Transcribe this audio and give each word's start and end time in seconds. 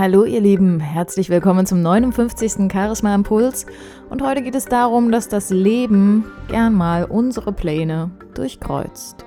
Hallo 0.00 0.24
ihr 0.24 0.40
Lieben, 0.40 0.80
herzlich 0.80 1.28
willkommen 1.28 1.66
zum 1.66 1.82
59. 1.82 2.72
Charisma 2.72 3.14
Impuls 3.14 3.66
und 4.08 4.22
heute 4.22 4.40
geht 4.40 4.54
es 4.54 4.64
darum, 4.64 5.12
dass 5.12 5.28
das 5.28 5.50
Leben 5.50 6.24
gern 6.48 6.72
mal 6.72 7.04
unsere 7.04 7.52
Pläne 7.52 8.10
durchkreuzt. 8.32 9.26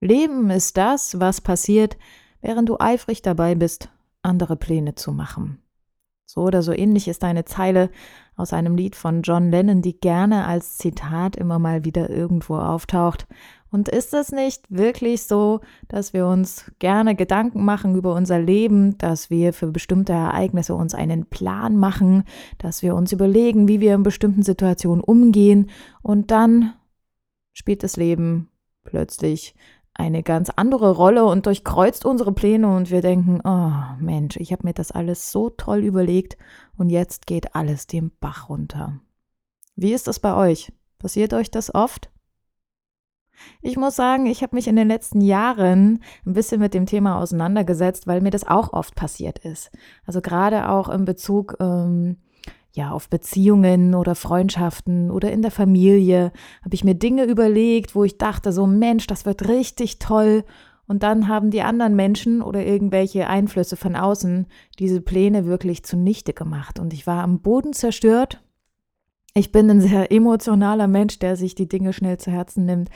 Leben 0.00 0.48
ist 0.48 0.78
das, 0.78 1.20
was 1.20 1.42
passiert, 1.42 1.98
während 2.40 2.70
du 2.70 2.78
eifrig 2.80 3.20
dabei 3.20 3.54
bist, 3.54 3.90
andere 4.22 4.56
Pläne 4.56 4.94
zu 4.94 5.12
machen. 5.12 5.62
So 6.24 6.40
oder 6.40 6.62
so 6.62 6.72
ähnlich 6.72 7.06
ist 7.06 7.22
eine 7.22 7.44
Zeile 7.44 7.90
aus 8.34 8.54
einem 8.54 8.76
Lied 8.76 8.96
von 8.96 9.20
John 9.20 9.50
Lennon, 9.50 9.82
die 9.82 10.00
gerne 10.00 10.46
als 10.46 10.78
Zitat 10.78 11.36
immer 11.36 11.58
mal 11.58 11.84
wieder 11.84 12.08
irgendwo 12.08 12.56
auftaucht 12.56 13.26
und 13.70 13.88
ist 13.88 14.14
es 14.14 14.32
nicht 14.32 14.64
wirklich 14.68 15.24
so, 15.24 15.60
dass 15.88 16.12
wir 16.12 16.26
uns 16.26 16.70
gerne 16.78 17.14
Gedanken 17.14 17.64
machen 17.64 17.94
über 17.94 18.14
unser 18.14 18.38
Leben, 18.38 18.96
dass 18.98 19.30
wir 19.30 19.52
für 19.52 19.68
bestimmte 19.68 20.12
Ereignisse 20.12 20.74
uns 20.74 20.94
einen 20.94 21.26
Plan 21.26 21.76
machen, 21.76 22.24
dass 22.58 22.82
wir 22.82 22.94
uns 22.94 23.12
überlegen, 23.12 23.68
wie 23.68 23.80
wir 23.80 23.94
in 23.94 24.02
bestimmten 24.02 24.42
Situationen 24.42 25.02
umgehen 25.02 25.70
und 26.02 26.30
dann 26.30 26.74
spielt 27.52 27.82
das 27.82 27.96
Leben 27.96 28.48
plötzlich 28.84 29.54
eine 29.98 30.22
ganz 30.22 30.50
andere 30.50 30.92
Rolle 30.92 31.24
und 31.24 31.46
durchkreuzt 31.46 32.04
unsere 32.04 32.32
Pläne 32.32 32.74
und 32.74 32.90
wir 32.90 33.00
denken, 33.00 33.40
oh 33.44 33.72
Mensch, 33.98 34.36
ich 34.36 34.52
habe 34.52 34.66
mir 34.66 34.74
das 34.74 34.92
alles 34.92 35.32
so 35.32 35.48
toll 35.50 35.78
überlegt 35.80 36.36
und 36.76 36.90
jetzt 36.90 37.26
geht 37.26 37.54
alles 37.54 37.86
den 37.86 38.12
Bach 38.20 38.48
runter. 38.50 39.00
Wie 39.74 39.92
ist 39.92 40.06
das 40.06 40.20
bei 40.20 40.34
euch? 40.34 40.72
Passiert 40.98 41.32
euch 41.32 41.50
das 41.50 41.74
oft? 41.74 42.10
Ich 43.62 43.76
muss 43.76 43.96
sagen, 43.96 44.26
ich 44.26 44.42
habe 44.42 44.56
mich 44.56 44.68
in 44.68 44.76
den 44.76 44.88
letzten 44.88 45.20
Jahren 45.20 46.02
ein 46.24 46.32
bisschen 46.32 46.60
mit 46.60 46.74
dem 46.74 46.86
Thema 46.86 47.20
auseinandergesetzt, 47.20 48.06
weil 48.06 48.20
mir 48.20 48.30
das 48.30 48.46
auch 48.46 48.72
oft 48.72 48.94
passiert 48.94 49.38
ist. 49.40 49.70
Also 50.04 50.20
gerade 50.20 50.68
auch 50.68 50.88
in 50.88 51.04
Bezug 51.04 51.56
ähm, 51.60 52.16
ja 52.72 52.90
auf 52.90 53.08
Beziehungen 53.08 53.94
oder 53.94 54.14
Freundschaften 54.14 55.10
oder 55.10 55.32
in 55.32 55.42
der 55.42 55.50
Familie 55.50 56.32
habe 56.64 56.74
ich 56.74 56.84
mir 56.84 56.94
Dinge 56.94 57.24
überlegt, 57.24 57.94
wo 57.94 58.04
ich 58.04 58.18
dachte 58.18 58.52
so 58.52 58.66
Mensch, 58.66 59.06
das 59.06 59.24
wird 59.24 59.48
richtig 59.48 59.98
toll. 59.98 60.44
Und 60.88 61.02
dann 61.02 61.26
haben 61.26 61.50
die 61.50 61.62
anderen 61.62 61.96
Menschen 61.96 62.42
oder 62.42 62.64
irgendwelche 62.64 63.26
Einflüsse 63.26 63.76
von 63.76 63.96
außen 63.96 64.46
diese 64.78 65.00
Pläne 65.00 65.44
wirklich 65.44 65.82
zunichte 65.82 66.32
gemacht. 66.32 66.78
Und 66.78 66.92
ich 66.92 67.08
war 67.08 67.24
am 67.24 67.40
Boden 67.40 67.72
zerstört 67.72 68.40
ich 69.36 69.52
bin 69.52 69.70
ein 69.70 69.82
sehr 69.82 70.10
emotionaler 70.10 70.86
Mensch, 70.86 71.18
der 71.18 71.36
sich 71.36 71.54
die 71.54 71.68
Dinge 71.68 71.92
schnell 71.92 72.16
zu 72.16 72.30
Herzen 72.30 72.64
nimmt. 72.64 72.88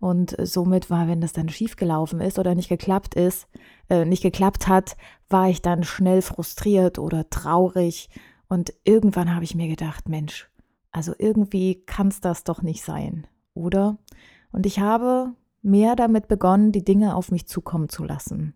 Und 0.00 0.36
somit 0.42 0.90
war, 0.90 1.06
wenn 1.06 1.20
das 1.20 1.32
dann 1.32 1.48
schiefgelaufen 1.48 2.20
ist 2.20 2.38
oder 2.38 2.56
nicht 2.56 2.68
geklappt 2.68 3.14
ist, 3.14 3.46
äh, 3.88 4.04
nicht 4.04 4.22
geklappt 4.22 4.66
hat, 4.66 4.96
war 5.28 5.48
ich 5.48 5.62
dann 5.62 5.84
schnell 5.84 6.20
frustriert 6.20 6.98
oder 6.98 7.30
traurig. 7.30 8.10
Und 8.48 8.74
irgendwann 8.82 9.34
habe 9.34 9.44
ich 9.44 9.54
mir 9.54 9.68
gedacht, 9.68 10.08
Mensch, 10.08 10.50
also 10.90 11.12
irgendwie 11.16 11.84
kann 11.86 12.08
es 12.08 12.20
das 12.20 12.42
doch 12.42 12.60
nicht 12.60 12.82
sein, 12.82 13.26
oder? 13.54 13.96
Und 14.50 14.66
ich 14.66 14.80
habe 14.80 15.32
mehr 15.62 15.94
damit 15.94 16.26
begonnen, 16.26 16.72
die 16.72 16.84
Dinge 16.84 17.14
auf 17.14 17.30
mich 17.30 17.46
zukommen 17.46 17.88
zu 17.88 18.02
lassen 18.02 18.54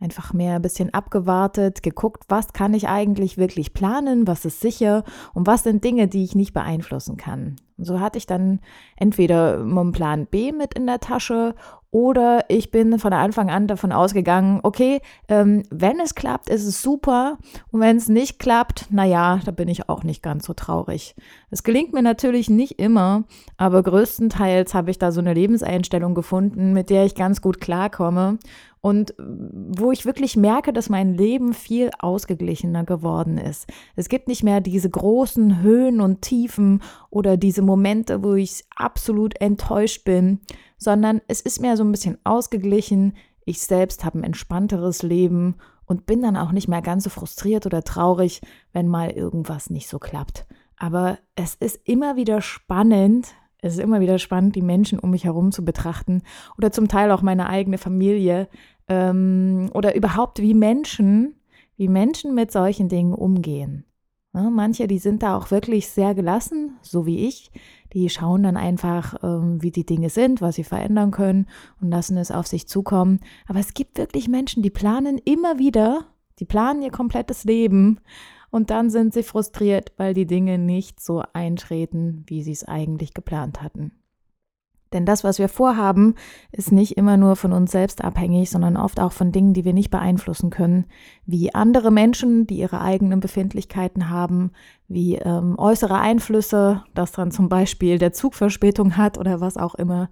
einfach 0.00 0.32
mehr 0.32 0.56
ein 0.56 0.62
bisschen 0.62 0.92
abgewartet, 0.94 1.82
geguckt, 1.82 2.24
was 2.28 2.52
kann 2.52 2.74
ich 2.74 2.88
eigentlich 2.88 3.36
wirklich 3.36 3.74
planen, 3.74 4.26
was 4.26 4.44
ist 4.44 4.60
sicher 4.60 5.04
und 5.34 5.46
was 5.46 5.62
sind 5.62 5.84
Dinge, 5.84 6.08
die 6.08 6.24
ich 6.24 6.34
nicht 6.34 6.54
beeinflussen 6.54 7.16
kann. 7.16 7.56
Und 7.76 7.84
so 7.84 8.00
hatte 8.00 8.18
ich 8.18 8.26
dann 8.26 8.60
entweder 8.96 9.58
einen 9.58 9.92
Plan 9.92 10.26
B 10.26 10.52
mit 10.52 10.74
in 10.74 10.86
der 10.86 11.00
Tasche 11.00 11.54
oder 11.92 12.44
ich 12.48 12.70
bin 12.70 12.98
von 13.00 13.12
Anfang 13.12 13.50
an 13.50 13.66
davon 13.66 13.90
ausgegangen, 13.90 14.60
okay, 14.62 15.00
ähm, 15.28 15.64
wenn 15.70 15.98
es 15.98 16.14
klappt, 16.14 16.48
ist 16.48 16.64
es 16.64 16.82
super. 16.82 17.38
Und 17.72 17.80
wenn 17.80 17.96
es 17.96 18.08
nicht 18.08 18.38
klappt, 18.38 18.86
naja, 18.90 19.40
da 19.44 19.50
bin 19.50 19.66
ich 19.66 19.88
auch 19.88 20.04
nicht 20.04 20.22
ganz 20.22 20.46
so 20.46 20.54
traurig. 20.54 21.16
Es 21.50 21.64
gelingt 21.64 21.92
mir 21.92 22.02
natürlich 22.02 22.48
nicht 22.48 22.78
immer, 22.78 23.24
aber 23.56 23.82
größtenteils 23.82 24.72
habe 24.72 24.92
ich 24.92 24.98
da 24.98 25.10
so 25.10 25.20
eine 25.20 25.34
Lebenseinstellung 25.34 26.14
gefunden, 26.14 26.72
mit 26.72 26.90
der 26.90 27.06
ich 27.06 27.16
ganz 27.16 27.40
gut 27.40 27.60
klarkomme 27.60 28.38
und 28.80 29.14
wo 29.18 29.92
ich 29.92 30.06
wirklich 30.06 30.36
merke, 30.36 30.72
dass 30.72 30.88
mein 30.88 31.14
Leben 31.14 31.52
viel 31.52 31.90
ausgeglichener 31.98 32.84
geworden 32.84 33.36
ist. 33.36 33.66
Es 33.94 34.08
gibt 34.08 34.26
nicht 34.26 34.42
mehr 34.42 34.60
diese 34.60 34.88
großen 34.88 35.60
Höhen 35.62 36.00
und 36.00 36.22
Tiefen 36.22 36.82
oder 37.10 37.36
diese 37.36 37.62
Momente, 37.62 38.22
wo 38.22 38.34
ich 38.34 38.64
absolut 38.74 39.38
enttäuscht 39.40 40.04
bin, 40.04 40.40
sondern 40.78 41.20
es 41.28 41.42
ist 41.42 41.60
mehr 41.60 41.76
so 41.76 41.84
ein 41.84 41.92
bisschen 41.92 42.18
ausgeglichen. 42.24 43.14
Ich 43.44 43.60
selbst 43.60 44.04
habe 44.04 44.18
ein 44.18 44.24
entspannteres 44.24 45.02
Leben 45.02 45.56
und 45.84 46.06
bin 46.06 46.22
dann 46.22 46.36
auch 46.36 46.52
nicht 46.52 46.68
mehr 46.68 46.82
ganz 46.82 47.04
so 47.04 47.10
frustriert 47.10 47.66
oder 47.66 47.82
traurig, 47.82 48.40
wenn 48.72 48.88
mal 48.88 49.10
irgendwas 49.10 49.68
nicht 49.68 49.88
so 49.88 49.98
klappt. 49.98 50.46
Aber 50.76 51.18
es 51.34 51.54
ist 51.56 51.80
immer 51.84 52.16
wieder 52.16 52.40
spannend, 52.40 53.34
es 53.62 53.74
ist 53.74 53.80
immer 53.80 54.00
wieder 54.00 54.18
spannend, 54.18 54.56
die 54.56 54.62
Menschen 54.62 54.98
um 54.98 55.10
mich 55.10 55.24
herum 55.24 55.52
zu 55.52 55.64
betrachten 55.64 56.22
oder 56.56 56.72
zum 56.72 56.88
Teil 56.88 57.10
auch 57.10 57.22
meine 57.22 57.48
eigene 57.48 57.78
Familie 57.78 58.48
ähm, 58.88 59.70
oder 59.74 59.94
überhaupt 59.94 60.40
wie 60.40 60.54
Menschen, 60.54 61.34
wie 61.76 61.88
Menschen 61.88 62.34
mit 62.34 62.52
solchen 62.52 62.88
Dingen 62.88 63.14
umgehen. 63.14 63.84
Ja, 64.32 64.48
manche, 64.48 64.86
die 64.86 64.98
sind 64.98 65.24
da 65.24 65.36
auch 65.36 65.50
wirklich 65.50 65.88
sehr 65.88 66.14
gelassen, 66.14 66.76
so 66.82 67.04
wie 67.04 67.26
ich. 67.26 67.50
Die 67.92 68.08
schauen 68.08 68.44
dann 68.44 68.56
einfach, 68.56 69.16
ähm, 69.24 69.60
wie 69.60 69.72
die 69.72 69.84
Dinge 69.84 70.08
sind, 70.08 70.40
was 70.40 70.54
sie 70.54 70.62
verändern 70.62 71.10
können 71.10 71.46
und 71.80 71.90
lassen 71.90 72.16
es 72.16 72.30
auf 72.30 72.46
sich 72.46 72.68
zukommen. 72.68 73.18
Aber 73.48 73.58
es 73.58 73.74
gibt 73.74 73.98
wirklich 73.98 74.28
Menschen, 74.28 74.62
die 74.62 74.70
planen 74.70 75.18
immer 75.18 75.58
wieder, 75.58 76.06
die 76.38 76.44
planen 76.44 76.82
ihr 76.82 76.92
komplettes 76.92 77.42
Leben 77.42 77.98
und 78.50 78.70
dann 78.70 78.90
sind 78.90 79.14
sie 79.14 79.22
frustriert, 79.22 79.92
weil 79.96 80.14
die 80.14 80.26
Dinge 80.26 80.58
nicht 80.58 81.00
so 81.00 81.22
eintreten, 81.32 82.24
wie 82.26 82.42
sie 82.42 82.52
es 82.52 82.64
eigentlich 82.64 83.14
geplant 83.14 83.62
hatten. 83.62 83.92
Denn 84.92 85.06
das, 85.06 85.22
was 85.22 85.38
wir 85.38 85.48
vorhaben, 85.48 86.16
ist 86.50 86.72
nicht 86.72 86.96
immer 86.96 87.16
nur 87.16 87.36
von 87.36 87.52
uns 87.52 87.70
selbst 87.70 88.02
abhängig, 88.02 88.50
sondern 88.50 88.76
oft 88.76 88.98
auch 88.98 89.12
von 89.12 89.30
Dingen, 89.30 89.54
die 89.54 89.64
wir 89.64 89.72
nicht 89.72 89.90
beeinflussen 89.90 90.50
können, 90.50 90.86
wie 91.26 91.54
andere 91.54 91.92
Menschen, 91.92 92.46
die 92.48 92.58
ihre 92.58 92.80
eigenen 92.80 93.20
Befindlichkeiten 93.20 94.10
haben, 94.10 94.50
wie 94.88 95.14
ähm, 95.14 95.56
äußere 95.56 95.96
Einflüsse, 95.96 96.82
dass 96.94 97.12
dann 97.12 97.30
zum 97.30 97.48
Beispiel 97.48 97.98
der 97.98 98.12
Zug 98.12 98.34
Verspätung 98.34 98.96
hat 98.96 99.16
oder 99.16 99.40
was 99.40 99.56
auch 99.56 99.76
immer. 99.76 100.10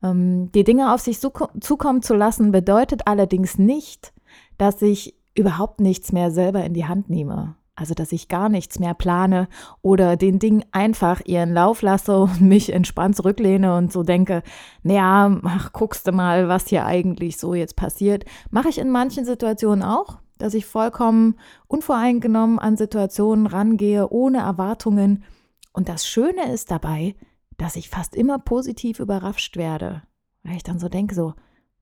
Ähm, 0.00 0.52
die 0.52 0.64
Dinge 0.64 0.94
auf 0.94 1.00
sich 1.00 1.18
zukommen 1.18 2.02
zu 2.02 2.14
lassen, 2.14 2.52
bedeutet 2.52 3.08
allerdings 3.08 3.58
nicht, 3.58 4.12
dass 4.58 4.80
ich 4.80 5.16
überhaupt 5.34 5.80
nichts 5.80 6.12
mehr 6.12 6.30
selber 6.30 6.62
in 6.64 6.74
die 6.74 6.86
Hand 6.86 7.10
nehme. 7.10 7.56
Also, 7.80 7.94
dass 7.94 8.12
ich 8.12 8.28
gar 8.28 8.50
nichts 8.50 8.78
mehr 8.78 8.92
plane 8.92 9.48
oder 9.80 10.16
den 10.16 10.38
Dingen 10.38 10.66
einfach 10.70 11.22
ihren 11.24 11.54
Lauf 11.54 11.80
lasse 11.80 12.18
und 12.20 12.42
mich 12.42 12.74
entspannt 12.74 13.16
zurücklehne 13.16 13.74
und 13.74 13.90
so 13.90 14.02
denke, 14.02 14.42
naja, 14.82 15.40
ach, 15.44 15.72
guckst 15.72 16.06
du 16.06 16.12
mal, 16.12 16.46
was 16.46 16.68
hier 16.68 16.84
eigentlich 16.84 17.38
so 17.38 17.54
jetzt 17.54 17.76
passiert. 17.76 18.26
Mache 18.50 18.68
ich 18.68 18.76
in 18.76 18.90
manchen 18.90 19.24
Situationen 19.24 19.82
auch, 19.82 20.18
dass 20.36 20.52
ich 20.52 20.66
vollkommen 20.66 21.36
unvoreingenommen 21.68 22.58
an 22.58 22.76
Situationen 22.76 23.46
rangehe, 23.46 24.10
ohne 24.10 24.40
Erwartungen. 24.40 25.24
Und 25.72 25.88
das 25.88 26.06
Schöne 26.06 26.52
ist 26.52 26.70
dabei, 26.70 27.14
dass 27.56 27.76
ich 27.76 27.88
fast 27.88 28.14
immer 28.14 28.38
positiv 28.38 29.00
überrascht 29.00 29.56
werde, 29.56 30.02
weil 30.42 30.56
ich 30.56 30.64
dann 30.64 30.78
so 30.78 30.90
denke, 30.90 31.14
so, 31.14 31.32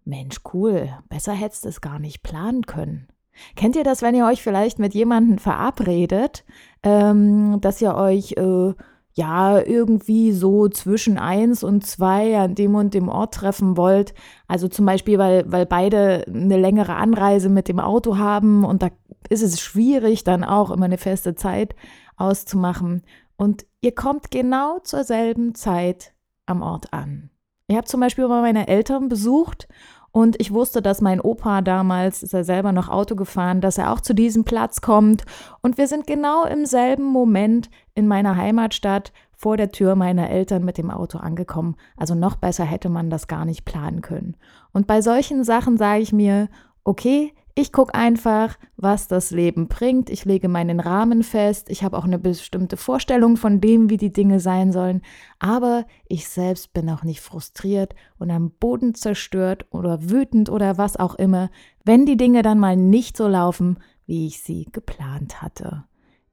Mensch, 0.05 0.37
cool, 0.55 0.91
besser 1.09 1.33
hättest 1.33 1.65
du 1.65 1.71
es 1.71 1.81
gar 1.81 1.99
nicht 1.99 2.23
planen 2.23 2.67
können. 2.67 3.09
Kennt 3.57 3.77
ihr 3.77 3.85
das, 3.85 4.03
wenn 4.03 4.15
ihr 4.15 4.27
euch 4.27 4.43
vielleicht 4.43 4.79
mit 4.79 4.95
jemandem 4.95 5.39
verabredet, 5.39 6.45
ähm, 6.83 7.61
dass 7.61 7.81
ihr 7.81 7.95
euch 7.95 8.33
äh, 8.33 8.75
ja 9.15 9.59
irgendwie 9.59 10.33
so 10.33 10.69
zwischen 10.69 11.19
eins 11.19 11.65
und 11.65 11.85
zwei 11.87 12.39
an 12.39 12.55
dem 12.55 12.75
und 12.75 12.95
dem 12.95 13.09
Ort 13.09 13.35
treffen 13.35 13.77
wollt? 13.77 14.15
Also 14.47 14.69
zum 14.69 14.87
Beispiel, 14.87 15.19
weil, 15.19 15.51
weil 15.51 15.67
beide 15.67 16.25
eine 16.27 16.57
längere 16.57 16.95
Anreise 16.95 17.49
mit 17.49 17.69
dem 17.69 17.81
Auto 17.81 18.19
haben 18.19 18.65
und 18.65 18.83
da 18.83 18.89
ist 19.29 19.43
es 19.43 19.61
schwierig, 19.61 20.25
dann 20.25 20.45
auch 20.45 20.71
immer 20.71 20.87
eine 20.87 20.99
feste 20.99 21.35
Zeit 21.35 21.75
auszumachen. 22.17 23.03
Und 23.37 23.67
ihr 23.81 23.95
kommt 23.95 24.31
genau 24.31 24.81
zur 24.81 25.05
selben 25.05 25.55
Zeit 25.55 26.15
am 26.47 26.63
Ort 26.63 26.93
an. 26.93 27.31
Ich 27.71 27.77
habe 27.77 27.87
zum 27.87 28.01
Beispiel 28.01 28.27
mal 28.27 28.41
meine 28.41 28.67
Eltern 28.67 29.11
besucht 29.11 29.69
und 30.11 30.41
ich 30.41 30.55
wusste, 30.55 30.81
dass 30.81 31.03
mein 31.03 31.21
Opa 31.21 31.61
damals, 31.61 32.23
ist 32.23 32.33
er 32.33 32.43
selber 32.43 32.73
noch 32.73 32.89
Auto 32.89 33.15
gefahren, 33.15 33.61
dass 33.61 33.77
er 33.77 33.93
auch 33.93 34.01
zu 34.01 34.15
diesem 34.15 34.45
Platz 34.45 34.81
kommt. 34.81 35.25
Und 35.61 35.77
wir 35.77 35.87
sind 35.87 36.07
genau 36.07 36.45
im 36.45 36.65
selben 36.65 37.05
Moment 37.05 37.69
in 37.95 38.09
meiner 38.09 38.37
Heimatstadt 38.37 39.13
vor 39.37 39.59
der 39.59 39.71
Tür 39.71 39.97
meiner 39.97 40.31
Eltern 40.31 40.65
mit 40.65 40.79
dem 40.79 40.91
Auto 40.91 41.19
angekommen. 41.19 41.77
Also 41.99 42.15
noch 42.15 42.37
besser 42.37 42.65
hätte 42.65 42.89
man 42.89 43.11
das 43.11 43.29
gar 43.29 43.45
nicht 43.45 43.67
planen 43.67 44.01
können. 44.01 44.39
Und 44.73 44.87
bei 44.87 45.03
solchen 45.03 45.45
Sachen 45.45 45.77
sage 45.77 46.01
ich 46.01 46.13
mir, 46.13 46.49
okay, 46.85 47.35
Ich 47.61 47.73
gucke 47.73 47.93
einfach, 47.93 48.57
was 48.77 49.09
das 49.09 49.33
Leben 49.33 49.67
bringt. 49.67 50.11
Ich 50.11 50.25
lege 50.25 50.49
meinen 50.49 50.79
Rahmen 50.79 51.25
fest. 51.25 51.69
Ich 51.71 51.83
habe 51.83 51.99
auch 51.99 52.05
eine 52.05 52.21
bestimmte 52.21 52.77
Vorstellung 52.77 53.37
von 53.37 53.61
dem, 53.61 53.91
wie 53.91 53.97
die 53.97 54.13
Dinge 54.13 54.39
sein 54.39 54.71
sollen. 54.71 55.03
Aber 55.41 55.85
ich 56.07 56.29
selbst 56.29 56.73
bin 56.73 56.89
auch 56.89 57.03
nicht 57.03 57.21
frustriert 57.21 57.97
und 58.17 58.31
am 58.31 58.53
Boden 58.53 58.95
zerstört 58.95 59.67
oder 59.73 60.09
wütend 60.09 60.51
oder 60.51 60.79
was 60.79 60.97
auch 60.97 61.17
immer, 61.17 61.51
wenn 61.85 62.07
die 62.07 62.17
Dinge 62.17 62.43
dann 62.43 62.61
mal 62.61 62.77
nicht 62.77 63.17
so 63.17 63.27
laufen, 63.27 63.81
wie 64.07 64.29
ich 64.29 64.41
sie 64.41 64.69
geplant 64.71 65.43
hatte. 65.43 65.83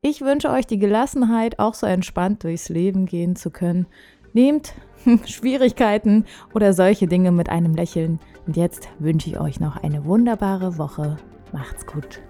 Ich 0.02 0.22
wünsche 0.22 0.52
euch 0.52 0.68
die 0.68 0.78
Gelassenheit, 0.78 1.58
auch 1.58 1.74
so 1.74 1.88
entspannt 1.88 2.44
durchs 2.44 2.70
Leben 2.70 3.08
gehen 3.08 3.36
zu 3.36 3.50
können. 3.50 3.88
Nehmt 4.36 4.74
Schwierigkeiten 5.26 6.26
oder 6.54 6.74
solche 6.74 7.08
Dinge 7.08 7.32
mit 7.32 7.48
einem 7.48 7.74
Lächeln. 7.74 8.20
Und 8.46 8.58
jetzt 8.58 8.90
wünsche 9.00 9.30
ich 9.30 9.40
euch 9.40 9.62
noch 9.62 9.78
eine 9.82 10.04
wunderbare 10.04 10.78
Woche. 10.78 11.16
Macht's 11.54 11.86
gut. 11.86 12.22